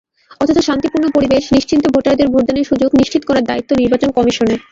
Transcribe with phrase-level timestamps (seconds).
[0.41, 4.59] অথচ শান্তিপূর্ণ পরিবেশ, নিশ্চিন্তে ভোটারদের ভোটদানের সুযোগ নিশ্চিত করার দায়িত্ব নির্বাচন কমিশনের।